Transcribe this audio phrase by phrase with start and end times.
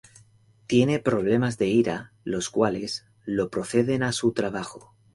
[0.65, 4.95] Tiene problemas de ira los cuales lo preceden a su trabajo.